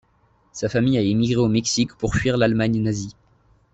Sa 0.51 0.67
famille 0.67 0.97
a 0.97 1.01
émigré 1.01 1.35
au 1.35 1.47
Mexique 1.47 1.95
pour 1.95 2.15
fuir 2.15 2.35
l'Allemagne 2.35 2.81
nazie. 2.81 3.13